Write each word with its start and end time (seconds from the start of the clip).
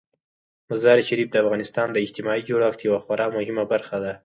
مزارشریف 0.69 1.27
د 1.31 1.35
افغانستان 1.43 1.87
د 1.91 1.97
اجتماعي 2.05 2.41
جوړښت 2.49 2.79
یوه 2.87 2.99
خورا 3.03 3.27
مهمه 3.37 3.63
برخه 3.73 3.97
ده. 4.03 4.13